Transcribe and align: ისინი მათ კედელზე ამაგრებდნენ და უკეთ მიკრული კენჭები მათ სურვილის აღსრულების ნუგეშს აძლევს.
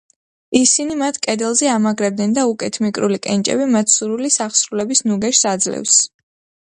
ისინი 0.59 0.95
მათ 1.01 1.17
კედელზე 1.25 1.69
ამაგრებდნენ 1.73 2.33
და 2.37 2.45
უკეთ 2.53 2.79
მიკრული 2.85 3.19
კენჭები 3.27 3.69
მათ 3.75 3.93
სურვილის 3.97 4.39
აღსრულების 4.47 5.05
ნუგეშს 5.11 5.47
აძლევს. 5.55 6.01